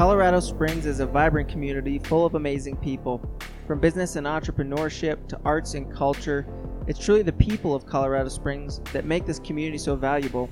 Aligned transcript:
Colorado 0.00 0.40
Springs 0.40 0.86
is 0.86 1.00
a 1.00 1.06
vibrant 1.06 1.46
community 1.46 1.98
full 1.98 2.24
of 2.24 2.34
amazing 2.34 2.74
people. 2.74 3.20
From 3.66 3.80
business 3.80 4.16
and 4.16 4.26
entrepreneurship 4.26 5.28
to 5.28 5.38
arts 5.44 5.74
and 5.74 5.94
culture, 5.94 6.46
it's 6.86 6.98
truly 6.98 7.20
the 7.20 7.34
people 7.34 7.74
of 7.74 7.84
Colorado 7.84 8.30
Springs 8.30 8.80
that 8.94 9.04
make 9.04 9.26
this 9.26 9.38
community 9.40 9.76
so 9.76 9.96
valuable. 9.96 10.48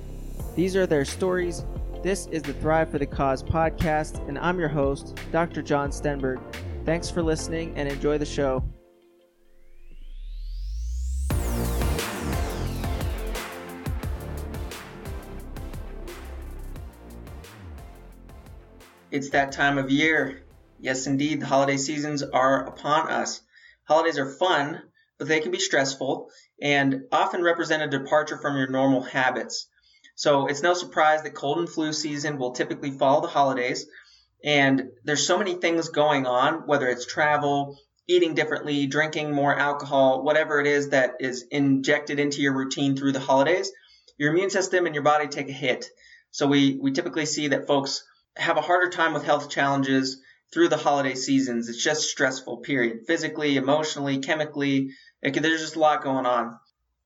These 0.55 0.75
are 0.75 0.85
their 0.85 1.03
stories. 1.03 1.65
This 2.03 2.27
is 2.27 2.43
the 2.43 2.53
Thrive 2.53 2.91
for 2.91 2.99
the 2.99 3.07
Cause 3.07 3.41
podcast, 3.41 4.23
and 4.27 4.37
I'm 4.37 4.59
your 4.59 4.69
host, 4.69 5.19
Dr. 5.31 5.63
John 5.63 5.89
Stenberg. 5.89 6.39
Thanks 6.85 7.09
for 7.09 7.23
listening 7.23 7.73
and 7.75 7.89
enjoy 7.89 8.19
the 8.19 8.27
show. 8.27 8.63
It's 19.11 19.31
that 19.31 19.51
time 19.51 19.79
of 19.79 19.89
year. 19.89 20.43
Yes, 20.79 21.07
indeed, 21.07 21.41
the 21.41 21.47
holiday 21.47 21.77
seasons 21.77 22.21
are 22.21 22.67
upon 22.67 23.09
us. 23.09 23.41
Holidays 23.85 24.19
are 24.19 24.29
fun, 24.29 24.83
but 25.17 25.27
they 25.27 25.39
can 25.39 25.51
be 25.51 25.59
stressful 25.59 26.29
and 26.61 27.05
often 27.11 27.41
represent 27.41 27.81
a 27.81 27.87
departure 27.87 28.37
from 28.37 28.55
your 28.55 28.67
normal 28.67 29.01
habits. 29.01 29.67
So 30.13 30.45
it's 30.45 30.61
no 30.61 30.75
surprise 30.75 31.23
that 31.23 31.33
cold 31.33 31.57
and 31.57 31.67
flu 31.67 31.91
season 31.91 32.37
will 32.37 32.51
typically 32.51 32.91
follow 32.91 33.21
the 33.21 33.27
holidays. 33.27 33.87
And 34.43 34.89
there's 35.03 35.25
so 35.25 35.39
many 35.39 35.55
things 35.55 35.89
going 35.89 36.27
on, 36.27 36.67
whether 36.67 36.87
it's 36.87 37.07
travel, 37.07 37.79
eating 38.07 38.35
differently, 38.35 38.85
drinking 38.85 39.31
more 39.31 39.57
alcohol, 39.57 40.23
whatever 40.23 40.59
it 40.59 40.67
is 40.67 40.89
that 40.89 41.15
is 41.19 41.45
injected 41.49 42.19
into 42.19 42.41
your 42.41 42.53
routine 42.53 42.95
through 42.95 43.13
the 43.13 43.19
holidays, 43.19 43.71
your 44.17 44.33
immune 44.33 44.51
system 44.51 44.85
and 44.85 44.93
your 44.93 45.03
body 45.03 45.27
take 45.27 45.49
a 45.49 45.53
hit. 45.53 45.87
So 46.29 46.45
we, 46.45 46.77
we 46.79 46.91
typically 46.91 47.25
see 47.25 47.47
that 47.49 47.65
folks 47.65 48.03
have 48.39 48.57
a 48.57 48.61
harder 48.61 48.89
time 48.89 49.13
with 49.13 49.23
health 49.23 49.49
challenges 49.49 50.21
through 50.51 50.69
the 50.69 50.77
holiday 50.77 51.15
seasons. 51.15 51.69
It's 51.69 51.83
just 51.83 52.09
stressful, 52.09 52.57
period. 52.57 53.05
Physically, 53.05 53.57
emotionally, 53.57 54.19
chemically, 54.19 54.91
can, 55.23 55.43
there's 55.43 55.61
just 55.61 55.75
a 55.75 55.79
lot 55.79 56.03
going 56.03 56.25
on. 56.25 56.57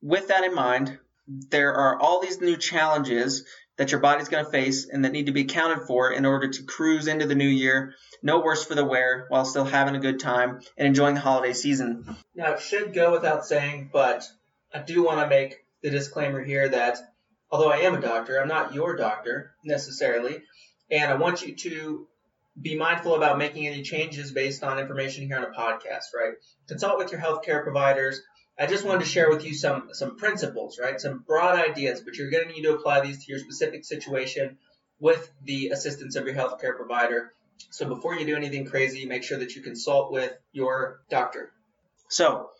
With 0.01 0.29
that 0.29 0.43
in 0.43 0.53
mind, 0.53 0.97
there 1.27 1.73
are 1.73 1.99
all 1.99 2.21
these 2.21 2.41
new 2.41 2.57
challenges 2.57 3.45
that 3.77 3.91
your 3.91 4.01
body's 4.01 4.29
going 4.29 4.45
to 4.45 4.51
face 4.51 4.87
and 4.87 5.03
that 5.03 5.11
need 5.11 5.25
to 5.25 5.31
be 5.31 5.41
accounted 5.41 5.87
for 5.87 6.11
in 6.11 6.25
order 6.25 6.47
to 6.47 6.63
cruise 6.63 7.07
into 7.07 7.25
the 7.25 7.35
new 7.35 7.47
year, 7.47 7.95
no 8.21 8.39
worse 8.39 8.63
for 8.63 8.75
the 8.75 8.85
wear, 8.85 9.25
while 9.29 9.45
still 9.45 9.65
having 9.65 9.95
a 9.95 9.99
good 9.99 10.19
time 10.19 10.59
and 10.77 10.87
enjoying 10.87 11.15
the 11.15 11.21
holiday 11.21 11.53
season. 11.53 12.15
Now, 12.35 12.53
it 12.53 12.61
should 12.61 12.93
go 12.93 13.11
without 13.11 13.45
saying, 13.45 13.89
but 13.91 14.23
I 14.73 14.79
do 14.79 15.03
want 15.03 15.21
to 15.21 15.27
make 15.27 15.65
the 15.81 15.89
disclaimer 15.89 16.43
here 16.43 16.69
that 16.69 16.99
although 17.49 17.71
I 17.71 17.77
am 17.77 17.95
a 17.95 18.01
doctor, 18.01 18.39
I'm 18.39 18.47
not 18.47 18.73
your 18.73 18.95
doctor 18.95 19.51
necessarily. 19.63 20.43
And 20.93 21.11
I 21.11 21.15
want 21.15 21.41
you 21.41 21.55
to 21.55 22.07
be 22.61 22.77
mindful 22.77 23.15
about 23.15 23.39
making 23.39 23.65
any 23.65 23.81
changes 23.81 24.31
based 24.31 24.63
on 24.63 24.77
information 24.77 25.25
here 25.25 25.37
on 25.37 25.43
a 25.43 25.47
podcast, 25.47 26.13
right? 26.15 26.33
Consult 26.67 26.99
with 26.99 27.11
your 27.11 27.19
healthcare 27.19 27.63
providers. 27.63 28.21
I 28.59 28.67
just 28.67 28.85
wanted 28.85 28.99
to 28.99 29.09
share 29.09 29.27
with 29.31 29.43
you 29.43 29.55
some 29.55 29.89
some 29.93 30.17
principles, 30.17 30.77
right? 30.79 31.01
Some 31.01 31.23
broad 31.25 31.57
ideas, 31.57 32.01
but 32.01 32.15
you're 32.15 32.29
going 32.29 32.47
to 32.47 32.53
need 32.53 32.61
to 32.61 32.75
apply 32.75 33.01
these 33.01 33.25
to 33.25 33.31
your 33.31 33.39
specific 33.39 33.85
situation 33.85 34.59
with 34.99 35.31
the 35.43 35.69
assistance 35.69 36.15
of 36.15 36.27
your 36.27 36.35
healthcare 36.35 36.77
provider. 36.77 37.33
So 37.71 37.87
before 37.87 38.13
you 38.15 38.27
do 38.27 38.35
anything 38.35 38.65
crazy, 38.65 39.07
make 39.07 39.23
sure 39.23 39.39
that 39.39 39.55
you 39.55 39.63
consult 39.63 40.11
with 40.11 40.31
your 40.51 41.01
doctor. 41.09 41.51
So, 42.09 42.51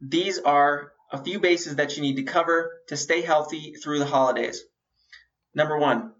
these 0.00 0.40
are 0.40 0.92
a 1.12 1.22
few 1.22 1.38
bases 1.38 1.76
that 1.76 1.96
you 1.96 2.02
need 2.02 2.16
to 2.16 2.24
cover 2.24 2.72
to 2.88 2.96
stay 2.96 3.22
healthy 3.22 3.74
through 3.74 4.00
the 4.00 4.06
holidays. 4.06 4.64
Number 5.54 5.78
1, 5.78 6.12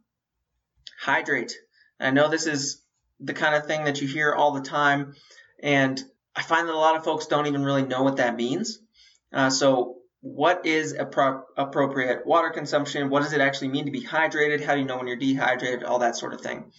hydrate. 1.07 1.57
I 2.01 2.11
know 2.11 2.29
this 2.29 2.47
is 2.47 2.83
the 3.21 3.33
kind 3.33 3.55
of 3.55 3.67
thing 3.67 3.85
that 3.85 4.01
you 4.01 4.09
hear 4.09 4.33
all 4.35 4.53
the 4.53 4.61
time, 4.61 5.15
and 5.63 6.03
I 6.35 6.43
find 6.43 6.69
that 6.69 6.75
a 6.75 6.77
lot 6.77 6.97
of 6.97 7.05
folks 7.05 7.27
don't 7.27 7.47
even 7.47 7.65
really 7.65 7.85
know 7.85 8.03
what 8.03 8.17
that 8.17 8.37
means. 8.37 8.81
Uh, 9.33 9.51
so, 9.51 9.99
what 10.21 10.67
is 10.67 10.95
appro- 10.95 11.43
appropriate 11.57 12.27
water 12.27 12.51
consumption? 12.51 13.09
What 13.09 13.23
does 13.23 13.33
it 13.33 13.41
actually 13.41 13.69
mean 13.69 13.85
to 13.85 13.93
be 13.93 14.03
hydrated? 14.03 14.65
How 14.65 14.75
do 14.75 14.81
you 14.81 14.87
know 14.87 14.97
when 14.97 15.07
you're 15.07 15.17
dehydrated? 15.17 15.85
All 15.85 16.01
that 16.01 16.17
sort 16.17 16.35
of 16.35 16.41
thing. 16.41 16.73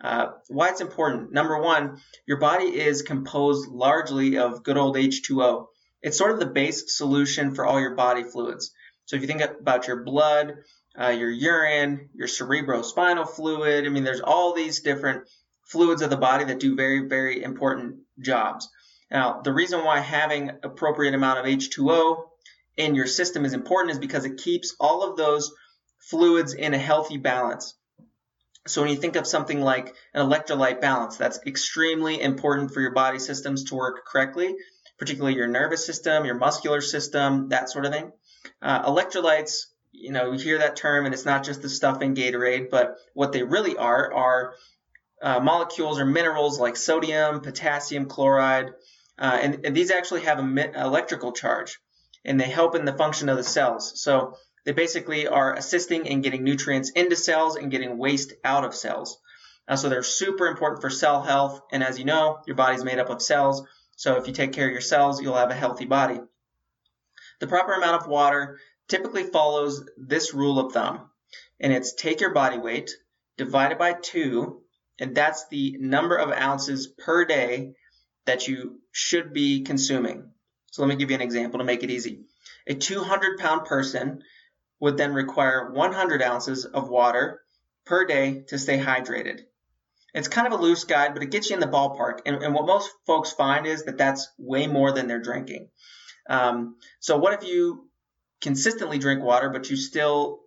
Uh, 0.00 0.28
why 0.48 0.70
it's 0.70 0.80
important. 0.80 1.32
Number 1.32 1.60
one, 1.60 1.98
your 2.26 2.38
body 2.38 2.64
is 2.64 3.02
composed 3.02 3.68
largely 3.68 4.38
of 4.38 4.62
good 4.62 4.78
old 4.78 4.96
H2O. 4.96 5.66
It's 6.02 6.16
sort 6.16 6.32
of 6.32 6.38
the 6.38 6.46
base 6.46 6.96
solution 6.96 7.54
for 7.54 7.66
all 7.66 7.80
your 7.80 7.94
body 7.94 8.22
fluids. 8.22 8.72
So 9.04 9.16
if 9.16 9.22
you 9.22 9.28
think 9.28 9.42
about 9.42 9.86
your 9.86 10.02
blood, 10.02 10.54
uh, 11.00 11.08
your 11.08 11.30
urine, 11.30 12.08
your 12.14 12.28
cerebrospinal 12.28 13.28
fluid. 13.28 13.86
I 13.86 13.88
mean, 13.88 14.04
there's 14.04 14.20
all 14.20 14.54
these 14.54 14.80
different 14.80 15.28
fluids 15.64 16.02
of 16.02 16.10
the 16.10 16.16
body 16.16 16.44
that 16.44 16.60
do 16.60 16.76
very, 16.76 17.08
very 17.08 17.42
important 17.42 17.96
jobs. 18.20 18.68
Now, 19.10 19.40
the 19.42 19.52
reason 19.52 19.84
why 19.84 20.00
having 20.00 20.50
appropriate 20.62 21.14
amount 21.14 21.38
of 21.38 21.46
H2O 21.46 22.24
in 22.76 22.94
your 22.94 23.06
system 23.06 23.44
is 23.44 23.52
important 23.52 23.92
is 23.92 23.98
because 23.98 24.24
it 24.24 24.38
keeps 24.38 24.74
all 24.80 25.08
of 25.08 25.16
those 25.16 25.52
fluids 25.98 26.54
in 26.54 26.74
a 26.74 26.78
healthy 26.78 27.16
balance. 27.16 27.74
So 28.66 28.80
when 28.80 28.90
you 28.90 28.96
think 28.96 29.16
of 29.16 29.26
something 29.26 29.60
like 29.60 29.94
an 30.14 30.26
electrolyte 30.26 30.80
balance, 30.80 31.16
that's 31.16 31.38
extremely 31.46 32.20
important 32.20 32.72
for 32.72 32.80
your 32.80 32.92
body 32.92 33.18
systems 33.18 33.64
to 33.64 33.74
work 33.74 34.06
correctly, 34.06 34.54
particularly 34.98 35.36
your 35.36 35.48
nervous 35.48 35.84
system, 35.84 36.24
your 36.24 36.36
muscular 36.36 36.80
system, 36.80 37.50
that 37.50 37.68
sort 37.68 37.84
of 37.84 37.92
thing. 37.92 38.10
Uh, 38.62 38.90
electrolytes 38.90 39.66
you 39.94 40.10
know, 40.10 40.32
you 40.32 40.38
hear 40.38 40.58
that 40.58 40.76
term 40.76 41.04
and 41.04 41.14
it's 41.14 41.24
not 41.24 41.44
just 41.44 41.62
the 41.62 41.68
stuff 41.68 42.02
in 42.02 42.14
Gatorade, 42.14 42.68
but 42.68 42.96
what 43.14 43.32
they 43.32 43.42
really 43.42 43.76
are 43.76 44.12
are 44.12 44.54
uh, 45.22 45.40
molecules 45.40 45.98
or 45.98 46.04
minerals 46.04 46.58
like 46.58 46.76
sodium, 46.76 47.40
potassium, 47.40 48.06
chloride, 48.06 48.72
uh, 49.18 49.38
and, 49.40 49.64
and, 49.64 49.76
these 49.76 49.92
actually 49.92 50.22
have 50.22 50.40
an 50.40 50.58
electrical 50.58 51.32
charge 51.32 51.78
and 52.24 52.38
they 52.38 52.48
help 52.48 52.74
in 52.74 52.84
the 52.84 52.92
function 52.92 53.28
of 53.28 53.36
the 53.36 53.44
cells. 53.44 53.92
So 54.02 54.36
they 54.64 54.72
basically 54.72 55.28
are 55.28 55.54
assisting 55.54 56.06
in 56.06 56.20
getting 56.20 56.42
nutrients 56.42 56.90
into 56.90 57.14
cells 57.14 57.54
and 57.54 57.70
getting 57.70 57.96
waste 57.96 58.32
out 58.44 58.64
of 58.64 58.74
cells. 58.74 59.18
Uh, 59.68 59.76
so 59.76 59.88
they're 59.88 60.02
super 60.02 60.48
important 60.48 60.80
for 60.80 60.90
cell 60.90 61.22
health. 61.22 61.60
And 61.70 61.82
as 61.84 61.98
you 61.98 62.04
know, 62.04 62.40
your 62.46 62.56
body's 62.56 62.84
made 62.84 62.98
up 62.98 63.08
of 63.08 63.22
cells. 63.22 63.62
So 63.96 64.16
if 64.16 64.26
you 64.26 64.32
take 64.32 64.52
care 64.52 64.66
of 64.66 64.72
your 64.72 64.80
cells, 64.80 65.22
you'll 65.22 65.36
have 65.36 65.50
a 65.50 65.54
healthy 65.54 65.84
body. 65.84 66.20
The 67.40 67.46
proper 67.46 67.72
amount 67.72 68.02
of 68.02 68.08
water 68.08 68.58
typically 68.88 69.24
follows 69.24 69.88
this 69.96 70.34
rule 70.34 70.58
of 70.58 70.72
thumb, 70.72 71.10
and 71.60 71.72
it's 71.72 71.94
take 71.94 72.20
your 72.20 72.32
body 72.32 72.58
weight, 72.58 72.90
divided 73.36 73.78
by 73.78 73.94
2, 73.94 74.60
and 75.00 75.14
that's 75.14 75.48
the 75.48 75.76
number 75.80 76.16
of 76.16 76.30
ounces 76.30 76.86
per 76.86 77.24
day 77.24 77.74
that 78.26 78.48
you 78.48 78.80
should 78.92 79.32
be 79.32 79.62
consuming. 79.62 80.30
So 80.70 80.82
let 80.82 80.88
me 80.88 80.96
give 80.96 81.10
you 81.10 81.16
an 81.16 81.22
example 81.22 81.58
to 81.58 81.64
make 81.64 81.82
it 81.82 81.90
easy. 81.90 82.24
A 82.66 82.74
200 82.74 83.38
pound 83.38 83.66
person 83.66 84.22
would 84.80 84.96
then 84.96 85.14
require 85.14 85.70
100 85.72 86.22
ounces 86.22 86.64
of 86.64 86.88
water 86.88 87.40
per 87.84 88.06
day 88.06 88.44
to 88.48 88.58
stay 88.58 88.78
hydrated. 88.78 89.40
It's 90.14 90.28
kind 90.28 90.46
of 90.46 90.52
a 90.52 90.62
loose 90.62 90.84
guide, 90.84 91.12
but 91.12 91.22
it 91.22 91.30
gets 91.30 91.50
you 91.50 91.54
in 91.54 91.60
the 91.60 91.66
ballpark. 91.66 92.20
And, 92.24 92.42
and 92.42 92.54
what 92.54 92.66
most 92.66 92.90
folks 93.06 93.32
find 93.32 93.66
is 93.66 93.84
that 93.84 93.98
that's 93.98 94.28
way 94.38 94.66
more 94.66 94.92
than 94.92 95.08
they're 95.08 95.20
drinking. 95.20 95.68
Um, 96.28 96.76
so 97.00 97.18
what 97.18 97.34
if 97.34 97.48
you 97.48 97.88
consistently 98.44 98.98
drink 98.98 99.22
water, 99.22 99.48
but 99.48 99.70
you 99.70 99.76
still 99.76 100.40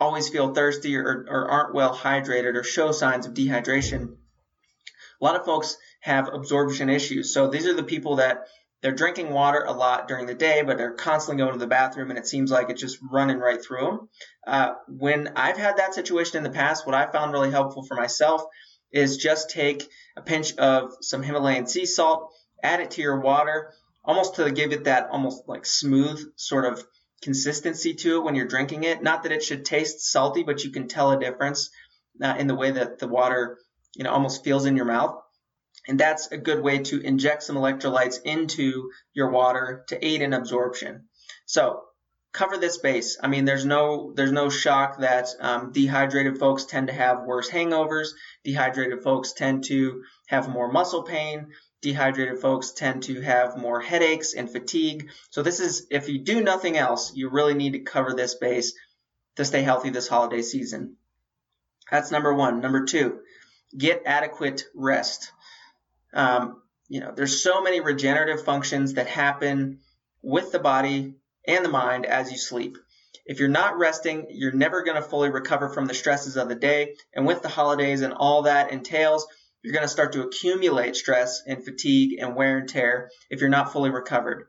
always 0.00 0.28
feel 0.28 0.52
thirsty 0.52 0.96
or, 0.96 1.24
or 1.30 1.48
aren't 1.48 1.74
well 1.74 1.96
hydrated 1.96 2.54
or 2.56 2.64
show 2.64 2.90
signs 2.92 3.26
of 3.26 3.32
dehydration. 3.32 4.16
A 5.20 5.24
lot 5.24 5.36
of 5.36 5.44
folks 5.44 5.76
have 6.00 6.28
absorption 6.32 6.90
issues. 6.90 7.32
So 7.32 7.48
these 7.48 7.66
are 7.66 7.74
the 7.74 7.84
people 7.84 8.16
that 8.16 8.48
they're 8.82 8.92
drinking 8.92 9.30
water 9.30 9.64
a 9.64 9.72
lot 9.72 10.08
during 10.08 10.26
the 10.26 10.34
day, 10.34 10.62
but 10.62 10.78
they're 10.78 10.92
constantly 10.92 11.42
going 11.42 11.52
to 11.52 11.58
the 11.58 11.68
bathroom 11.68 12.10
and 12.10 12.18
it 12.18 12.26
seems 12.26 12.50
like 12.50 12.70
it's 12.70 12.80
just 12.80 12.98
running 13.08 13.38
right 13.38 13.62
through 13.62 13.84
them. 13.84 14.08
Uh, 14.44 14.74
when 14.88 15.32
I've 15.36 15.56
had 15.56 15.76
that 15.76 15.94
situation 15.94 16.38
in 16.38 16.42
the 16.42 16.50
past, 16.50 16.86
what 16.86 16.94
I 16.94 17.10
found 17.10 17.32
really 17.32 17.50
helpful 17.52 17.84
for 17.84 17.94
myself 17.94 18.42
is 18.92 19.16
just 19.16 19.50
take 19.50 19.88
a 20.16 20.22
pinch 20.22 20.56
of 20.56 20.92
some 21.02 21.22
Himalayan 21.22 21.66
sea 21.68 21.86
salt, 21.86 22.32
add 22.64 22.80
it 22.80 22.92
to 22.92 23.02
your 23.02 23.20
water, 23.20 23.72
almost 24.04 24.36
to 24.36 24.50
give 24.50 24.72
it 24.72 24.84
that 24.84 25.10
almost 25.10 25.42
like 25.46 25.66
smooth 25.66 26.32
sort 26.36 26.64
of 26.64 26.84
consistency 27.22 27.94
to 27.94 28.16
it 28.16 28.24
when 28.24 28.34
you're 28.34 28.46
drinking 28.46 28.84
it. 28.84 29.02
Not 29.02 29.22
that 29.22 29.32
it 29.32 29.42
should 29.42 29.64
taste 29.64 30.00
salty, 30.10 30.42
but 30.42 30.64
you 30.64 30.70
can 30.70 30.88
tell 30.88 31.10
a 31.10 31.20
difference 31.20 31.70
uh, 32.22 32.34
in 32.38 32.46
the 32.46 32.54
way 32.54 32.70
that 32.72 32.98
the 32.98 33.08
water, 33.08 33.58
you 33.96 34.04
know, 34.04 34.12
almost 34.12 34.44
feels 34.44 34.66
in 34.66 34.76
your 34.76 34.86
mouth. 34.86 35.20
And 35.86 35.98
that's 35.98 36.30
a 36.32 36.36
good 36.36 36.62
way 36.62 36.78
to 36.80 37.00
inject 37.00 37.42
some 37.42 37.56
electrolytes 37.56 38.20
into 38.24 38.90
your 39.14 39.30
water 39.30 39.84
to 39.88 40.06
aid 40.06 40.20
in 40.20 40.32
absorption. 40.32 41.08
So 41.46 41.82
cover 42.32 42.58
this 42.58 42.78
base. 42.78 43.18
I 43.22 43.28
mean, 43.28 43.44
there's 43.44 43.64
no 43.64 44.12
there's 44.14 44.32
no 44.32 44.50
shock 44.50 44.98
that 44.98 45.28
um, 45.40 45.72
dehydrated 45.72 46.38
folks 46.38 46.64
tend 46.64 46.88
to 46.88 46.92
have 46.92 47.24
worse 47.24 47.48
hangovers. 47.48 48.08
Dehydrated 48.44 49.02
folks 49.02 49.32
tend 49.32 49.64
to 49.64 50.02
have 50.26 50.48
more 50.48 50.70
muscle 50.70 51.04
pain 51.04 51.48
dehydrated 51.80 52.40
folks 52.40 52.72
tend 52.72 53.04
to 53.04 53.20
have 53.20 53.56
more 53.56 53.80
headaches 53.80 54.34
and 54.34 54.50
fatigue. 54.50 55.10
So 55.30 55.42
this 55.42 55.60
is, 55.60 55.86
if 55.90 56.08
you 56.08 56.18
do 56.18 56.40
nothing 56.40 56.76
else, 56.76 57.14
you 57.14 57.28
really 57.28 57.54
need 57.54 57.74
to 57.74 57.80
cover 57.80 58.14
this 58.14 58.34
base 58.34 58.74
to 59.36 59.44
stay 59.44 59.62
healthy 59.62 59.90
this 59.90 60.08
holiday 60.08 60.42
season. 60.42 60.96
That's 61.90 62.10
number 62.10 62.34
one. 62.34 62.60
Number 62.60 62.84
two, 62.84 63.20
get 63.76 64.02
adequate 64.04 64.64
rest. 64.74 65.32
Um, 66.12 66.62
you 66.88 67.00
know, 67.00 67.12
there's 67.14 67.42
so 67.42 67.62
many 67.62 67.80
regenerative 67.80 68.44
functions 68.44 68.94
that 68.94 69.06
happen 69.06 69.80
with 70.22 70.52
the 70.52 70.58
body 70.58 71.14
and 71.46 71.64
the 71.64 71.70
mind 71.70 72.06
as 72.06 72.32
you 72.32 72.38
sleep. 72.38 72.76
If 73.24 73.40
you're 73.40 73.48
not 73.48 73.78
resting, 73.78 74.26
you're 74.30 74.52
never 74.52 74.82
going 74.82 74.96
to 74.96 75.08
fully 75.08 75.28
recover 75.28 75.68
from 75.68 75.86
the 75.86 75.94
stresses 75.94 76.36
of 76.36 76.48
the 76.48 76.54
day. 76.54 76.94
And 77.12 77.26
with 77.26 77.42
the 77.42 77.48
holidays 77.48 78.00
and 78.00 78.14
all 78.14 78.42
that 78.42 78.72
entails, 78.72 79.26
you're 79.62 79.72
going 79.72 79.84
to 79.84 79.88
start 79.88 80.12
to 80.12 80.22
accumulate 80.22 80.96
stress 80.96 81.42
and 81.46 81.64
fatigue 81.64 82.18
and 82.20 82.36
wear 82.36 82.58
and 82.58 82.68
tear 82.68 83.10
if 83.30 83.40
you're 83.40 83.50
not 83.50 83.72
fully 83.72 83.90
recovered. 83.90 84.46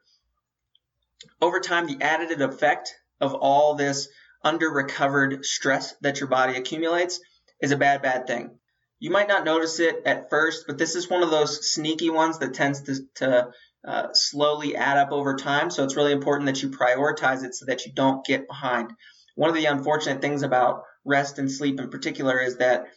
Over 1.42 1.60
time, 1.60 1.88
the 1.88 1.96
additive 1.96 2.42
effect 2.42 2.94
of 3.20 3.34
all 3.34 3.76
this 3.76 4.08
under 4.44 4.70
recovered 4.70 5.46
stress 5.46 5.94
that 6.02 6.20
your 6.20 6.30
body 6.30 6.56
accumulates 6.56 7.20
is 7.62 7.72
a 7.72 7.78
bad, 7.78 8.02
bad 8.02 8.28
thing. 8.28 8.58
You 9.00 9.12
might 9.12 9.28
not 9.28 9.46
notice 9.46 9.80
it 9.80 10.04
at 10.06 10.30
first, 10.30 10.66
but 10.68 10.78
this 10.78 10.96
is 10.96 11.10
one 11.10 11.24
of 11.24 11.32
those 11.32 11.74
sneaky 11.74 12.10
ones 12.10 12.40
that 12.40 12.54
tends 12.54 12.82
to, 12.84 13.00
to 13.16 13.52
uh, 13.86 14.08
slowly 14.14 14.76
add 14.76 14.98
up 14.98 15.12
over 15.12 15.36
time. 15.36 15.72
So 15.72 15.84
it's 15.84 15.96
really 15.96 16.12
important 16.12 16.48
that 16.48 16.62
you 16.62 16.70
prioritize 16.70 17.44
it 17.44 17.56
so 17.56 17.66
that 17.66 17.86
you 17.86 17.94
don't 17.94 18.26
get 18.26 18.48
behind. 18.48 18.92
One 19.36 19.50
of 19.50 19.56
the 19.56 19.66
unfortunate 19.66 20.22
things 20.22 20.44
about 20.44 20.84
rest 21.06 21.40
and 21.40 21.50
sleep 21.50 21.80
in 21.80 21.90
particular 21.90 22.40
is 22.40 22.58
that 22.58 22.88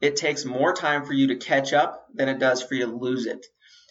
it 0.00 0.16
takes 0.16 0.44
more 0.44 0.72
time 0.72 1.04
for 1.04 1.12
you 1.12 1.28
to 1.28 1.36
catch 1.36 1.72
up 1.72 2.06
than 2.14 2.28
it 2.28 2.38
does 2.38 2.62
for 2.62 2.74
you 2.74 2.86
to 2.86 2.92
lose 2.92 3.26
it. 3.26 3.46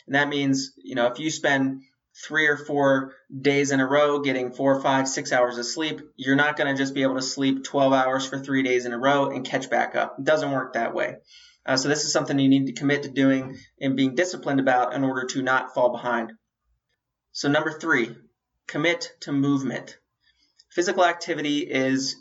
And 0.06 0.16
that 0.16 0.30
means, 0.30 0.72
you 0.78 0.96
know, 0.96 1.08
if 1.08 1.20
you 1.20 1.32
spend 1.32 1.82
three 2.28 2.48
or 2.48 2.58
four 2.58 3.14
days 3.42 3.72
in 3.72 3.80
a 3.80 3.88
row 3.88 4.20
getting 4.20 4.52
four, 4.52 4.80
five, 4.82 5.08
six 5.08 5.32
hours 5.32 5.58
of 5.58 5.66
sleep, 5.66 6.02
you're 6.16 6.36
not 6.36 6.56
going 6.58 6.74
to 6.74 6.82
just 6.82 6.94
be 6.94 7.02
able 7.02 7.16
to 7.16 7.22
sleep 7.22 7.64
12 7.64 7.92
hours 7.92 8.26
for 8.26 8.40
three 8.40 8.64
days 8.64 8.86
in 8.86 8.94
a 8.94 8.98
row 8.98 9.30
and 9.30 9.46
catch 9.46 9.70
back 9.70 9.96
up. 9.96 10.16
It 10.20 10.26
doesn't 10.26 10.52
work 10.52 10.74
that 10.74 10.94
way. 10.94 11.18
Uh, 11.66 11.78
so 11.78 11.90
this 11.90 12.06
is 12.06 12.14
something 12.14 12.38
you 12.38 12.48
need 12.48 12.68
to 12.68 12.74
commit 12.74 13.04
to 13.04 13.10
doing 13.10 13.58
and 13.82 13.98
being 13.98 14.16
disciplined 14.16 14.60
about 14.60 14.94
in 14.94 15.04
order 15.04 15.26
to 15.26 15.42
not 15.42 15.74
fall 15.74 15.92
behind. 15.92 16.32
So 17.32 17.50
number 17.50 17.78
three, 17.78 18.16
commit 18.68 19.12
to 19.22 19.32
movement. 19.32 19.98
Physical 20.70 21.06
activity 21.06 21.60
is 21.60 22.16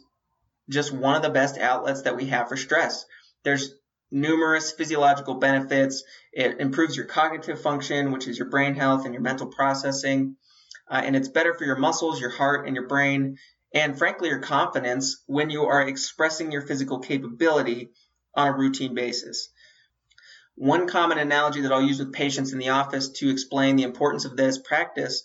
just 0.68 0.92
one 0.92 1.14
of 1.14 1.22
the 1.22 1.30
best 1.30 1.58
outlets 1.58 2.02
that 2.02 2.16
we 2.16 2.26
have 2.26 2.48
for 2.48 2.56
stress. 2.56 3.04
There's 3.44 3.74
numerous 4.10 4.72
physiological 4.72 5.34
benefits. 5.34 6.02
It 6.32 6.60
improves 6.60 6.96
your 6.96 7.06
cognitive 7.06 7.60
function, 7.60 8.12
which 8.12 8.26
is 8.26 8.38
your 8.38 8.48
brain 8.48 8.74
health 8.74 9.04
and 9.04 9.14
your 9.14 9.22
mental 9.22 9.48
processing. 9.48 10.36
Uh, 10.90 11.02
and 11.04 11.16
it's 11.16 11.28
better 11.28 11.54
for 11.54 11.64
your 11.64 11.76
muscles, 11.76 12.20
your 12.20 12.30
heart, 12.30 12.66
and 12.66 12.76
your 12.76 12.86
brain, 12.86 13.38
and 13.72 13.98
frankly, 13.98 14.28
your 14.28 14.40
confidence 14.40 15.22
when 15.26 15.50
you 15.50 15.64
are 15.64 15.82
expressing 15.82 16.52
your 16.52 16.62
physical 16.62 17.00
capability 17.00 17.90
on 18.34 18.48
a 18.48 18.52
routine 18.52 18.94
basis. 18.94 19.48
One 20.56 20.86
common 20.86 21.18
analogy 21.18 21.62
that 21.62 21.72
I'll 21.72 21.82
use 21.82 21.98
with 21.98 22.12
patients 22.12 22.52
in 22.52 22.58
the 22.58 22.68
office 22.68 23.08
to 23.18 23.30
explain 23.30 23.76
the 23.76 23.82
importance 23.82 24.24
of 24.24 24.36
this 24.36 24.58
practice 24.58 25.24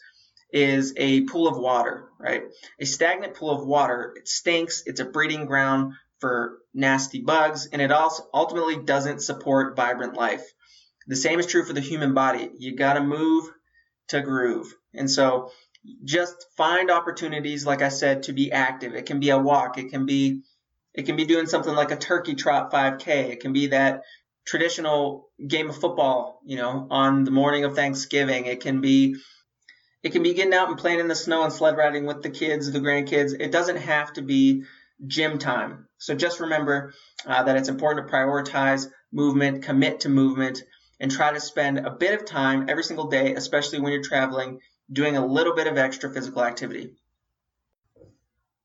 is 0.51 0.93
a 0.97 1.21
pool 1.25 1.47
of 1.47 1.57
water, 1.57 2.09
right? 2.19 2.43
A 2.79 2.85
stagnant 2.85 3.35
pool 3.35 3.51
of 3.51 3.67
water, 3.67 4.13
it 4.17 4.27
stinks, 4.27 4.81
it's 4.87 4.99
a 4.99 5.05
breeding 5.05 5.45
ground 5.45 5.93
for 6.19 6.59
nasty 6.73 7.21
bugs, 7.21 7.67
and 7.71 7.81
it 7.81 7.91
also 7.91 8.23
ultimately 8.33 8.77
doesn't 8.77 9.21
support 9.21 9.75
vibrant 9.75 10.15
life. 10.15 10.43
The 11.07 11.15
same 11.15 11.39
is 11.39 11.47
true 11.47 11.65
for 11.65 11.73
the 11.73 11.81
human 11.81 12.13
body. 12.13 12.49
You 12.57 12.75
gotta 12.75 13.01
move 13.01 13.49
to 14.09 14.21
groove. 14.21 14.73
And 14.93 15.09
so 15.09 15.51
just 16.03 16.45
find 16.57 16.91
opportunities, 16.91 17.65
like 17.65 17.81
I 17.81 17.89
said, 17.89 18.23
to 18.23 18.33
be 18.33 18.51
active. 18.51 18.93
It 18.93 19.05
can 19.05 19.19
be 19.19 19.29
a 19.29 19.37
walk, 19.37 19.77
it 19.77 19.89
can 19.89 20.05
be 20.05 20.41
it 20.93 21.05
can 21.05 21.15
be 21.15 21.25
doing 21.25 21.45
something 21.45 21.73
like 21.73 21.91
a 21.91 21.95
turkey 21.95 22.33
trot 22.33 22.71
5K. 22.71 23.29
It 23.29 23.39
can 23.41 23.53
be 23.53 23.67
that 23.67 24.01
traditional 24.45 25.29
game 25.45 25.69
of 25.69 25.77
football, 25.77 26.41
you 26.43 26.57
know, 26.57 26.87
on 26.89 27.23
the 27.23 27.31
morning 27.31 27.63
of 27.63 27.75
Thanksgiving. 27.75 28.47
It 28.47 28.61
can 28.61 28.81
be 28.81 29.15
it 30.01 30.11
can 30.11 30.23
be 30.23 30.33
getting 30.33 30.53
out 30.53 30.69
and 30.69 30.77
playing 30.77 30.99
in 30.99 31.07
the 31.07 31.15
snow 31.15 31.43
and 31.43 31.51
sled 31.51 31.77
riding 31.77 32.05
with 32.05 32.21
the 32.21 32.29
kids, 32.29 32.71
the 32.71 32.79
grandkids. 32.79 33.35
It 33.37 33.51
doesn't 33.51 33.77
have 33.77 34.13
to 34.13 34.21
be 34.21 34.63
gym 35.07 35.37
time. 35.37 35.87
So 35.97 36.15
just 36.15 36.39
remember 36.39 36.93
uh, 37.25 37.43
that 37.43 37.57
it's 37.57 37.69
important 37.69 38.07
to 38.07 38.13
prioritize 38.13 38.87
movement, 39.11 39.63
commit 39.63 40.01
to 40.01 40.09
movement, 40.09 40.63
and 40.99 41.11
try 41.11 41.31
to 41.31 41.39
spend 41.39 41.79
a 41.79 41.91
bit 41.91 42.19
of 42.19 42.25
time 42.25 42.67
every 42.69 42.83
single 42.83 43.07
day, 43.07 43.33
especially 43.33 43.79
when 43.79 43.93
you're 43.93 44.03
traveling, 44.03 44.59
doing 44.91 45.15
a 45.15 45.25
little 45.25 45.55
bit 45.55 45.67
of 45.67 45.77
extra 45.77 46.11
physical 46.11 46.43
activity. 46.43 46.95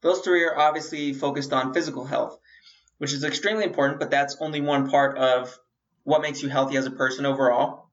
Those 0.01 0.21
three 0.21 0.45
are 0.45 0.59
obviously 0.59 1.15
focused 1.15 1.53
on 1.53 1.73
physical 1.73 2.05
health, 2.05 2.39
which 2.99 3.13
is 3.13 3.25
extremely 3.25 3.65
important, 3.65 4.01
but 4.01 4.11
that's 4.11 4.37
only 4.41 4.61
one 4.61 4.91
part 4.91 5.17
of 5.17 5.59
what 6.03 6.21
makes 6.21 6.43
you 6.43 6.49
healthy 6.49 6.77
as 6.77 6.87
a 6.87 6.91
person 6.91 7.25
overall. 7.25 7.91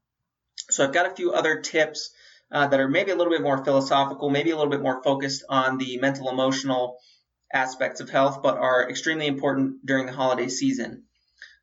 So 0.69 0.83
I've 0.83 0.93
got 0.93 1.09
a 1.09 1.15
few 1.15 1.31
other 1.31 1.61
tips 1.61 2.11
uh, 2.51 2.67
that 2.67 2.79
are 2.79 2.89
maybe 2.89 3.11
a 3.11 3.15
little 3.15 3.31
bit 3.31 3.41
more 3.41 3.63
philosophical, 3.63 4.29
maybe 4.29 4.51
a 4.51 4.57
little 4.57 4.71
bit 4.71 4.81
more 4.81 5.01
focused 5.01 5.43
on 5.47 5.77
the 5.77 5.97
mental 5.97 6.29
emotional 6.29 6.97
aspects 7.53 7.99
of 7.99 8.09
health, 8.09 8.41
but 8.41 8.57
are 8.57 8.89
extremely 8.89 9.27
important 9.27 9.85
during 9.85 10.05
the 10.05 10.11
holiday 10.11 10.47
season. 10.47 11.03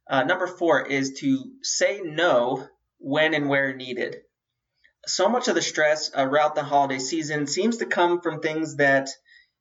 Uh, 0.08 0.25
number 0.25 0.46
four 0.46 0.87
is 0.87 1.12
to 1.20 1.52
say 1.62 2.00
no 2.02 2.67
when 2.99 3.35
and 3.35 3.49
where 3.49 3.75
needed. 3.75 4.23
So 5.06 5.29
much 5.29 5.49
of 5.49 5.55
the 5.55 5.62
stress 5.62 6.11
around 6.14 6.55
the 6.55 6.62
holiday 6.62 6.99
season 6.99 7.46
seems 7.46 7.79
to 7.79 7.87
come 7.87 8.20
from 8.20 8.40
things 8.40 8.76
that 8.76 9.11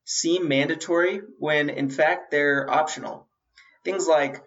seem 0.03 0.47
mandatory 0.47 1.21
when 1.38 1.69
in 1.69 1.89
fact 1.89 2.31
they're 2.31 2.69
optional. 2.69 3.27
Things 3.83 4.07
like 4.07 4.41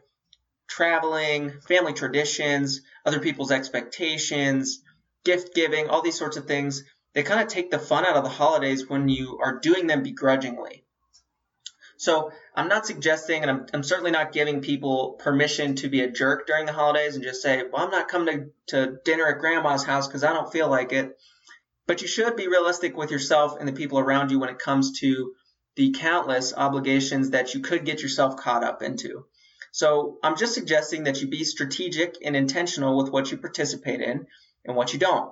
traveling, 0.66 1.60
family 1.68 1.92
traditions, 1.92 2.80
other 3.04 3.20
people's 3.20 3.50
expectations, 3.50 4.82
gift 5.24 5.54
giving, 5.54 5.88
all 5.88 6.02
these 6.02 6.18
sorts 6.18 6.36
of 6.36 6.46
things, 6.46 6.84
they 7.12 7.22
kind 7.22 7.40
of 7.40 7.48
take 7.48 7.70
the 7.70 7.78
fun 7.78 8.06
out 8.06 8.16
of 8.16 8.24
the 8.24 8.30
holidays 8.30 8.88
when 8.88 9.08
you 9.08 9.38
are 9.42 9.58
doing 9.58 9.86
them 9.86 10.02
begrudgingly. 10.02 10.84
So 12.00 12.32
I'm 12.56 12.68
not 12.68 12.86
suggesting, 12.86 13.42
and 13.42 13.50
I'm, 13.50 13.66
I'm, 13.74 13.82
certainly 13.82 14.10
not 14.10 14.32
giving 14.32 14.62
people 14.62 15.18
permission 15.18 15.74
to 15.76 15.88
be 15.90 16.00
a 16.00 16.10
jerk 16.10 16.46
during 16.46 16.64
the 16.64 16.72
holidays 16.72 17.14
and 17.14 17.22
just 17.22 17.42
say, 17.42 17.62
well, 17.70 17.84
I'm 17.84 17.90
not 17.90 18.08
coming 18.08 18.52
to, 18.68 18.86
to 18.86 18.98
dinner 19.04 19.26
at 19.26 19.38
grandma's 19.38 19.84
house 19.84 20.06
because 20.06 20.24
I 20.24 20.32
don't 20.32 20.50
feel 20.50 20.70
like 20.70 20.94
it. 20.94 21.18
But 21.86 22.00
you 22.00 22.08
should 22.08 22.36
be 22.36 22.48
realistic 22.48 22.96
with 22.96 23.10
yourself 23.10 23.58
and 23.60 23.68
the 23.68 23.74
people 23.74 23.98
around 23.98 24.30
you 24.30 24.38
when 24.38 24.48
it 24.48 24.58
comes 24.58 24.98
to 25.00 25.34
the 25.76 25.90
countless 25.90 26.54
obligations 26.56 27.30
that 27.30 27.52
you 27.52 27.60
could 27.60 27.84
get 27.84 28.00
yourself 28.00 28.38
caught 28.38 28.64
up 28.64 28.80
into. 28.80 29.26
So 29.70 30.16
I'm 30.22 30.38
just 30.38 30.54
suggesting 30.54 31.04
that 31.04 31.20
you 31.20 31.28
be 31.28 31.44
strategic 31.44 32.16
and 32.24 32.34
intentional 32.34 32.96
with 32.96 33.12
what 33.12 33.30
you 33.30 33.36
participate 33.36 34.00
in 34.00 34.26
and 34.64 34.74
what 34.74 34.94
you 34.94 34.98
don't. 34.98 35.30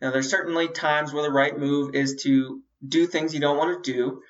Now, 0.00 0.10
there's 0.10 0.30
certainly 0.30 0.68
times 0.68 1.12
where 1.12 1.22
the 1.22 1.30
right 1.30 1.58
move 1.58 1.94
is 1.94 2.22
to 2.22 2.62
do 2.86 3.06
things 3.06 3.34
you 3.34 3.40
don't 3.40 3.58
want 3.58 3.84
to 3.84 3.92
do, 3.92 4.22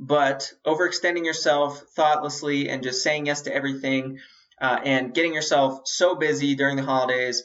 but 0.00 0.50
overextending 0.66 1.26
yourself 1.26 1.78
thoughtlessly 1.94 2.70
and 2.70 2.82
just 2.82 3.02
saying 3.02 3.26
yes 3.26 3.42
to 3.42 3.54
everything 3.54 4.18
uh, 4.58 4.80
and 4.82 5.12
getting 5.12 5.34
yourself 5.34 5.82
so 5.84 6.14
busy 6.14 6.54
during 6.54 6.76
the 6.76 6.82
holidays 6.82 7.42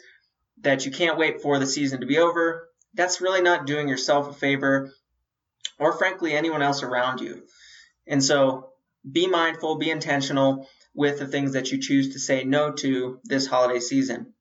that 0.62 0.86
you 0.86 0.92
can't 0.92 1.18
wait 1.18 1.42
for 1.42 1.60
the 1.60 1.66
season 1.66 2.00
to 2.00 2.08
be 2.08 2.18
over, 2.18 2.70
that's 2.94 3.20
really 3.20 3.42
not 3.42 3.68
doing 3.68 3.90
yourself 3.90 4.30
a 4.30 4.34
favor 4.34 4.94
or 5.78 5.98
frankly 5.98 6.32
anyone 6.32 6.62
else 6.62 6.82
around 6.82 7.20
you. 7.20 7.44
And 8.08 8.24
so 8.24 8.70
be 9.10 9.28
mindful, 9.28 9.76
be 9.76 9.92
intentional 9.92 10.70
with 10.94 11.20
the 11.20 11.28
things 11.28 11.54
that 11.54 11.74
you 11.74 11.82
choose 11.82 12.14
to 12.14 12.20
say 12.20 12.46
no 12.46 12.72
to 12.72 13.20
this 13.26 13.48
holiday 13.48 13.82
season. 13.82 14.34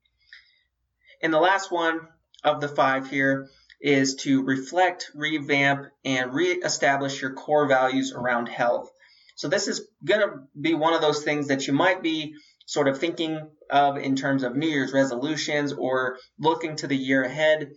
And 1.20 1.34
the 1.34 1.40
last 1.40 1.72
one 1.72 2.00
of 2.44 2.60
the 2.60 2.68
five 2.68 3.10
here 3.10 3.48
is 3.80 4.16
to 4.16 4.42
reflect, 4.42 5.10
revamp, 5.14 5.86
and 6.04 6.32
reestablish 6.32 7.20
your 7.20 7.34
core 7.34 7.66
values 7.66 8.12
around 8.12 8.48
health. 8.48 8.90
So 9.36 9.48
this 9.48 9.68
is 9.68 9.88
going 10.04 10.20
to 10.20 10.42
be 10.58 10.74
one 10.74 10.94
of 10.94 11.00
those 11.00 11.24
things 11.24 11.48
that 11.48 11.66
you 11.66 11.72
might 11.72 12.02
be 12.02 12.34
sort 12.66 12.88
of 12.88 12.98
thinking 12.98 13.48
of 13.70 13.98
in 13.98 14.16
terms 14.16 14.42
of 14.42 14.56
New 14.56 14.68
Year's 14.68 14.92
resolutions 14.92 15.72
or 15.72 16.18
looking 16.38 16.76
to 16.76 16.86
the 16.86 16.96
year 16.96 17.22
ahead 17.24 17.72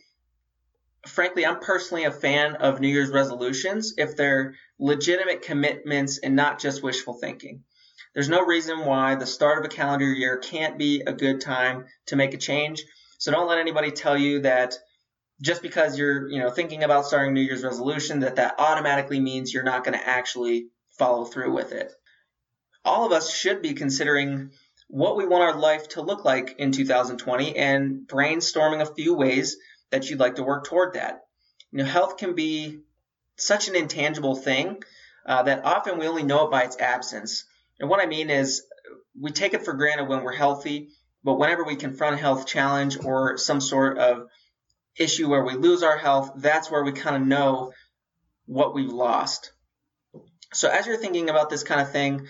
frankly, 1.08 1.46
I'm 1.46 1.60
personally 1.60 2.04
a 2.04 2.12
fan 2.12 2.56
of 2.56 2.80
New 2.80 2.88
Year's 2.88 3.10
resolutions 3.10 3.94
if 3.98 4.16
they're 4.16 4.56
legitimate 4.80 5.42
commitments 5.42 6.20
and 6.20 6.36
not 6.36 6.60
just 6.60 6.84
wishful 6.84 7.14
thinking. 7.14 7.64
There's 8.14 8.30
no 8.30 8.46
reason 8.46 8.86
why 8.86 9.16
the 9.16 9.26
start 9.26 9.60
of 9.60 9.66
a 9.66 9.74
calendar 9.74 10.06
year 10.06 10.38
can't 10.38 10.78
be 10.78 11.02
a 11.02 11.14
good 11.14 11.42
time 11.42 11.86
to 12.08 12.16
make 12.16 12.34
a 12.34 12.38
change. 12.38 12.84
So 13.20 13.32
don't 13.32 13.48
let 13.48 13.60
anybody 13.60 13.92
tell 13.92 14.18
you 14.18 14.42
that 14.42 14.78
just 15.42 15.62
because 15.62 15.98
you're, 15.98 16.30
you 16.30 16.40
know, 16.40 16.50
thinking 16.50 16.84
about 16.84 17.06
starting 17.06 17.34
New 17.34 17.42
Year's 17.42 17.64
resolution 17.64 18.22
that 18.22 18.38
that 18.38 18.56
automatically 18.58 19.20
means 19.20 19.54
you're 19.54 19.64
not 19.64 19.84
going 19.84 19.98
to 19.98 20.08
actually 20.08 20.68
follow 20.98 21.26
through 21.26 21.54
with 21.54 21.72
it. 21.72 21.92
All 22.84 23.06
of 23.06 23.12
us 23.12 23.34
should 23.34 23.62
be 23.62 23.74
considering 23.74 24.52
what 24.88 25.18
we 25.18 25.28
want 25.28 25.44
our 25.44 25.60
life 25.60 25.90
to 25.90 26.02
look 26.02 26.24
like 26.24 26.56
in 26.58 26.72
2020 26.72 27.56
and 27.56 28.08
brainstorming 28.08 28.82
a 28.82 28.94
few 28.94 29.14
ways 29.14 29.58
that 29.92 30.10
you'd 30.10 30.20
like 30.20 30.36
to 30.36 30.44
work 30.44 30.66
toward 30.66 30.94
that. 30.94 31.26
You 31.72 31.80
know, 31.80 31.86
health 31.86 32.18
can 32.18 32.34
be 32.34 32.80
such 33.36 33.68
an 33.68 33.76
intangible 33.76 34.36
thing 34.36 34.82
uh, 35.26 35.44
that 35.44 35.66
often 35.66 36.00
we 36.00 36.08
only 36.08 36.24
know 36.24 36.46
it 36.46 36.52
by 36.52 36.64
its 36.64 36.78
absence. 36.80 37.44
And 37.80 37.90
what 37.90 38.02
I 38.02 38.06
mean 38.08 38.30
is, 38.30 38.64
we 39.20 39.32
take 39.32 39.54
it 39.54 39.66
for 39.66 39.74
granted 39.74 40.08
when 40.08 40.24
we're 40.24 40.34
healthy, 40.34 40.90
But 41.24 41.40
whenever 41.40 41.64
we 41.64 41.76
confront 41.76 42.16
a 42.16 42.20
health 42.20 42.46
challenge 42.48 43.04
or 43.04 43.38
some 43.38 43.60
sort 43.60 43.98
of 43.98 44.28
issue 44.98 45.30
where 45.30 45.44
we 45.44 45.54
lose 45.54 45.84
our 45.84 45.98
health, 45.98 46.32
that's 46.38 46.72
where 46.72 46.84
we 46.84 46.92
kind 46.92 47.16
of 47.16 47.28
know 47.28 47.72
what 48.46 48.74
we've 48.74 48.92
lost. 48.92 49.52
So 50.54 50.70
as 50.70 50.88
you're 50.88 50.98
thinking 50.98 51.30
about 51.30 51.50
this 51.50 51.64
kind 51.64 51.82
of 51.82 51.92
thing 51.92 52.28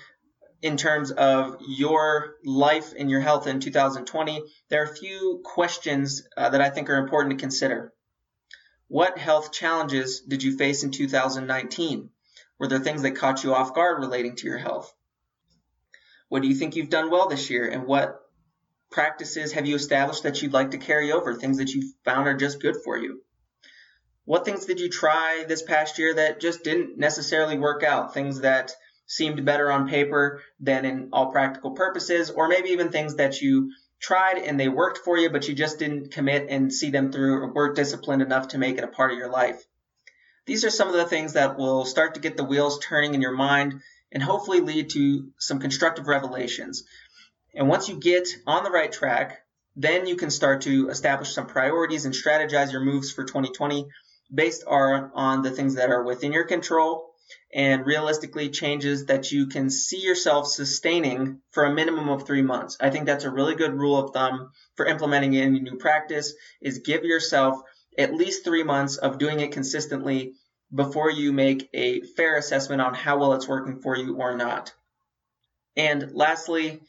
in 0.61 0.75
terms 0.75 1.11
of 1.11 1.57
your 1.67 2.35
life 2.43 2.93
and 2.97 3.09
your 3.09 3.21
health 3.21 3.47
in 3.47 3.59
2020, 3.59 4.43
there 4.69 4.81
are 4.81 4.91
a 4.91 4.95
few 4.95 5.41
questions 5.43 6.27
uh, 6.35 6.49
that 6.49 6.61
I 6.61 6.69
think 6.69 6.89
are 6.89 6.97
important 6.97 7.37
to 7.37 7.41
consider. 7.41 7.93
What 8.87 9.17
health 9.17 9.51
challenges 9.51 10.21
did 10.21 10.43
you 10.43 10.57
face 10.57 10.83
in 10.83 10.91
2019? 10.91 12.09
Were 12.57 12.67
there 12.67 12.79
things 12.79 13.03
that 13.03 13.11
caught 13.11 13.43
you 13.43 13.53
off 13.53 13.75
guard 13.75 13.99
relating 13.99 14.35
to 14.37 14.47
your 14.47 14.57
health? 14.57 14.91
What 16.29 16.41
do 16.41 16.47
you 16.47 16.55
think 16.55 16.75
you've 16.75 16.89
done 16.89 17.11
well 17.11 17.27
this 17.27 17.49
year 17.49 17.67
and 17.67 17.85
what 17.85 18.19
practices 18.89 19.53
have 19.53 19.65
you 19.65 19.75
established 19.75 20.23
that 20.23 20.41
you'd 20.41 20.53
like 20.53 20.71
to 20.71 20.77
carry 20.77 21.11
over, 21.11 21.33
things 21.33 21.57
that 21.57 21.69
you 21.69 21.91
found 22.03 22.27
are 22.27 22.37
just 22.37 22.61
good 22.61 22.75
for 22.83 22.97
you? 22.97 23.21
What 24.25 24.43
things 24.43 24.65
did 24.65 24.79
you 24.79 24.89
try 24.89 25.45
this 25.47 25.61
past 25.61 25.97
year 25.99 26.13
that 26.15 26.41
just 26.41 26.63
didn't 26.63 26.97
necessarily 26.97 27.57
work 27.57 27.83
out? 27.83 28.13
Things 28.13 28.41
that 28.41 28.73
seemed 29.05 29.45
better 29.45 29.71
on 29.71 29.87
paper 29.87 30.41
than 30.59 30.83
in 30.83 31.09
all 31.13 31.31
practical 31.31 31.71
purposes, 31.71 32.29
or 32.29 32.47
maybe 32.49 32.69
even 32.69 32.89
things 32.89 33.15
that 33.15 33.41
you 33.41 33.71
tried 33.99 34.37
and 34.37 34.59
they 34.59 34.67
worked 34.67 34.99
for 34.99 35.17
you, 35.17 35.29
but 35.29 35.47
you 35.47 35.55
just 35.55 35.79
didn't 35.79 36.11
commit 36.11 36.47
and 36.49 36.73
see 36.73 36.89
them 36.89 37.11
through 37.11 37.35
or 37.35 37.53
weren't 37.53 37.75
disciplined 37.75 38.21
enough 38.21 38.49
to 38.49 38.57
make 38.57 38.77
it 38.77 38.83
a 38.83 38.87
part 38.87 39.11
of 39.11 39.17
your 39.17 39.29
life. 39.29 39.63
These 40.45 40.65
are 40.65 40.69
some 40.69 40.87
of 40.87 40.93
the 40.93 41.05
things 41.05 41.33
that 41.33 41.57
will 41.57 41.85
start 41.85 42.13
to 42.13 42.19
get 42.19 42.37
the 42.37 42.43
wheels 42.43 42.79
turning 42.79 43.13
in 43.13 43.21
your 43.21 43.35
mind 43.35 43.81
and 44.11 44.23
hopefully 44.23 44.61
lead 44.61 44.89
to 44.91 45.31
some 45.39 45.59
constructive 45.59 46.07
revelations. 46.07 46.83
And 47.57 47.67
once 47.67 47.89
you 47.89 47.99
get 47.99 48.29
on 48.45 48.63
the 48.63 48.69
right 48.69 48.91
track, 48.91 49.41
then 49.75 50.05
you 50.05 50.15
can 50.15 50.29
start 50.29 50.61
to 50.61 50.89
establish 50.89 51.33
some 51.33 51.47
priorities 51.47 52.05
and 52.05 52.13
strategize 52.13 52.71
your 52.71 52.81
moves 52.81 53.11
for 53.11 53.23
2020 53.23 53.87
based 54.33 54.63
on 54.67 55.41
the 55.41 55.49
things 55.49 55.73
that 55.75 55.89
are 55.89 56.03
within 56.03 56.33
your 56.33 56.43
control 56.43 57.15
and 57.51 57.83
realistically 57.83 58.49
changes 58.49 59.07
that 59.07 59.31
you 59.31 59.47
can 59.47 59.71
see 59.71 59.99
yourself 59.99 60.47
sustaining 60.47 61.41
for 61.49 61.65
a 61.65 61.73
minimum 61.73 62.09
of 62.09 62.27
three 62.27 62.43
months. 62.43 62.77
I 62.79 62.91
think 62.91 63.07
that's 63.07 63.23
a 63.23 63.31
really 63.31 63.55
good 63.55 63.73
rule 63.73 63.97
of 63.97 64.13
thumb 64.13 64.51
for 64.75 64.85
implementing 64.85 65.35
any 65.35 65.59
new 65.59 65.77
practice 65.77 66.33
is 66.61 66.79
give 66.79 67.05
yourself 67.05 67.59
at 67.97 68.13
least 68.13 68.43
three 68.43 68.63
months 68.63 68.97
of 68.97 69.17
doing 69.17 69.39
it 69.39 69.51
consistently 69.51 70.33
before 70.73 71.09
you 71.09 71.33
make 71.33 71.69
a 71.73 72.01
fair 72.01 72.37
assessment 72.37 72.81
on 72.81 72.93
how 72.93 73.17
well 73.17 73.33
it's 73.33 73.47
working 73.47 73.81
for 73.81 73.97
you 73.97 74.17
or 74.17 74.37
not. 74.37 74.73
And 75.75 76.11
lastly, 76.13 76.81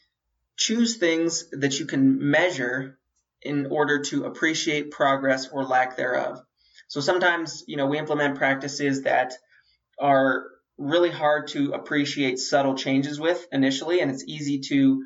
choose 0.59 0.97
things 0.97 1.49
that 1.53 1.79
you 1.79 1.87
can 1.87 2.31
measure 2.31 2.99
in 3.41 3.67
order 3.67 4.03
to 4.03 4.25
appreciate 4.25 4.91
progress 4.91 5.49
or 5.49 5.65
lack 5.65 5.97
thereof. 5.97 6.43
So 6.89 7.01
sometimes, 7.01 7.65
you 7.67 7.77
know, 7.77 7.87
we 7.87 7.99
implement 7.99 8.37
practices 8.37 9.03
that 9.03 9.35
are 9.99 10.45
really 10.77 11.11
hard 11.11 11.49
to 11.49 11.73
appreciate 11.73 12.39
subtle 12.39 12.75
changes 12.75 13.21
with 13.21 13.47
initially, 13.53 14.01
and 14.01 14.11
it's 14.11 14.25
easy 14.27 14.61
to 14.69 15.05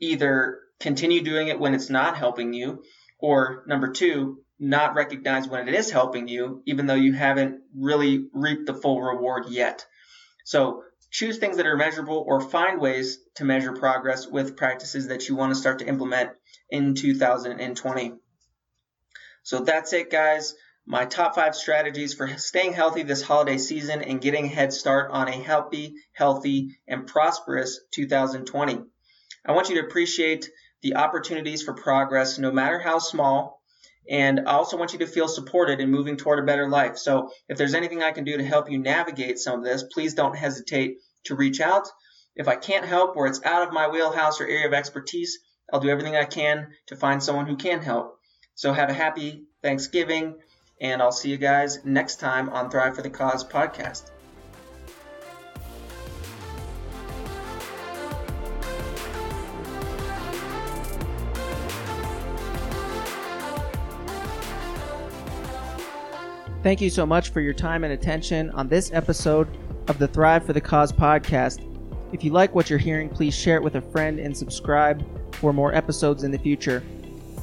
either 0.00 0.60
continue 0.80 1.22
doing 1.22 1.48
it 1.48 1.58
when 1.58 1.74
it's 1.74 1.90
not 1.90 2.16
helping 2.16 2.52
you, 2.52 2.82
or 3.18 3.64
number 3.66 3.90
two, 3.92 4.38
not 4.58 4.94
recognize 4.94 5.48
when 5.48 5.66
it 5.68 5.74
is 5.74 5.90
helping 5.90 6.28
you, 6.28 6.62
even 6.66 6.86
though 6.86 6.94
you 6.94 7.12
haven't 7.12 7.62
really 7.76 8.26
reaped 8.32 8.66
the 8.66 8.74
full 8.74 9.00
reward 9.00 9.46
yet. 9.48 9.86
So 10.44 10.82
choose 11.14 11.38
things 11.38 11.56
that 11.56 11.66
are 11.66 11.76
measurable 11.76 12.24
or 12.26 12.40
find 12.40 12.80
ways 12.80 13.18
to 13.36 13.44
measure 13.44 13.72
progress 13.72 14.26
with 14.26 14.56
practices 14.56 15.08
that 15.08 15.28
you 15.28 15.36
want 15.36 15.52
to 15.52 15.60
start 15.60 15.78
to 15.78 15.86
implement 15.86 16.30
in 16.68 16.94
2020. 16.94 18.12
So 19.42 19.60
that's 19.60 19.92
it, 19.92 20.10
guys 20.10 20.54
my 20.86 21.06
top 21.06 21.34
five 21.34 21.54
strategies 21.54 22.12
for 22.14 22.28
staying 22.36 22.74
healthy 22.74 23.02
this 23.02 23.22
holiday 23.22 23.56
season 23.56 24.02
and 24.02 24.20
getting 24.20 24.46
a 24.46 24.48
head 24.48 24.72
start 24.72 25.10
on 25.10 25.28
a 25.28 25.32
healthy, 25.32 25.94
healthy, 26.12 26.76
and 26.86 27.06
prosperous 27.06 27.80
2020. 27.92 28.80
I 29.46 29.52
want 29.52 29.70
you 29.70 29.76
to 29.76 29.86
appreciate 29.86 30.50
the 30.82 30.96
opportunities 30.96 31.62
for 31.62 31.72
progress, 31.72 32.38
no 32.38 32.52
matter 32.52 32.78
how 32.78 32.98
small. 32.98 33.62
And 34.08 34.40
I 34.46 34.52
also 34.52 34.76
want 34.76 34.92
you 34.92 34.98
to 35.00 35.06
feel 35.06 35.28
supported 35.28 35.80
in 35.80 35.90
moving 35.90 36.16
toward 36.16 36.38
a 36.38 36.46
better 36.46 36.68
life. 36.68 36.98
So 36.98 37.30
if 37.48 37.56
there's 37.56 37.74
anything 37.74 38.02
I 38.02 38.12
can 38.12 38.24
do 38.24 38.36
to 38.36 38.44
help 38.44 38.70
you 38.70 38.78
navigate 38.78 39.38
some 39.38 39.58
of 39.58 39.64
this, 39.64 39.82
please 39.82 40.14
don't 40.14 40.36
hesitate 40.36 40.98
to 41.24 41.34
reach 41.34 41.60
out. 41.60 41.88
If 42.36 42.48
I 42.48 42.56
can't 42.56 42.84
help 42.84 43.16
or 43.16 43.26
it's 43.26 43.44
out 43.44 43.66
of 43.66 43.72
my 43.72 43.88
wheelhouse 43.88 44.40
or 44.40 44.46
area 44.46 44.66
of 44.66 44.74
expertise, 44.74 45.38
I'll 45.72 45.80
do 45.80 45.88
everything 45.88 46.16
I 46.16 46.24
can 46.24 46.68
to 46.88 46.96
find 46.96 47.22
someone 47.22 47.46
who 47.46 47.56
can 47.56 47.80
help. 47.80 48.18
So 48.54 48.72
have 48.72 48.90
a 48.90 48.94
happy 48.94 49.44
Thanksgiving 49.62 50.36
and 50.80 51.00
I'll 51.00 51.12
see 51.12 51.30
you 51.30 51.38
guys 51.38 51.84
next 51.84 52.16
time 52.16 52.50
on 52.50 52.70
Thrive 52.70 52.96
for 52.96 53.02
the 53.02 53.10
Cause 53.10 53.44
podcast. 53.44 54.10
Thank 66.64 66.80
you 66.80 66.88
so 66.88 67.04
much 67.04 67.28
for 67.28 67.42
your 67.42 67.52
time 67.52 67.84
and 67.84 67.92
attention 67.92 68.48
on 68.52 68.68
this 68.68 68.90
episode 68.94 69.48
of 69.86 69.98
the 69.98 70.08
Thrive 70.08 70.46
for 70.46 70.54
the 70.54 70.62
Cause 70.62 70.92
podcast. 70.92 71.60
If 72.14 72.24
you 72.24 72.32
like 72.32 72.54
what 72.54 72.70
you're 72.70 72.78
hearing, 72.78 73.10
please 73.10 73.34
share 73.34 73.58
it 73.58 73.62
with 73.62 73.74
a 73.74 73.82
friend 73.82 74.18
and 74.18 74.34
subscribe 74.34 75.04
for 75.34 75.52
more 75.52 75.74
episodes 75.74 76.24
in 76.24 76.30
the 76.30 76.38
future. 76.38 76.82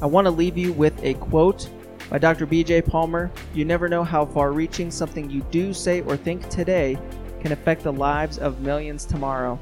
I 0.02 0.06
want 0.06 0.24
to 0.24 0.32
leave 0.32 0.58
you 0.58 0.72
with 0.72 1.00
a 1.04 1.14
quote 1.14 1.68
by 2.10 2.18
Dr. 2.18 2.46
B.J. 2.46 2.82
Palmer, 2.82 3.30
you 3.54 3.64
never 3.64 3.88
know 3.88 4.02
how 4.02 4.26
far 4.26 4.50
reaching 4.50 4.90
something 4.90 5.30
you 5.30 5.42
do, 5.52 5.72
say, 5.72 6.00
or 6.00 6.16
think 6.16 6.48
today 6.48 6.98
can 7.42 7.52
affect 7.52 7.84
the 7.84 7.92
lives 7.92 8.38
of 8.38 8.60
millions 8.62 9.04
tomorrow. 9.04 9.56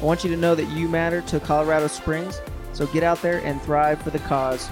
I 0.00 0.04
want 0.04 0.24
you 0.24 0.30
to 0.30 0.36
know 0.36 0.56
that 0.56 0.68
you 0.70 0.88
matter 0.88 1.20
to 1.20 1.38
Colorado 1.38 1.86
Springs, 1.86 2.40
so 2.72 2.88
get 2.88 3.04
out 3.04 3.22
there 3.22 3.38
and 3.44 3.62
thrive 3.62 4.02
for 4.02 4.10
the 4.10 4.18
cause. 4.18 4.68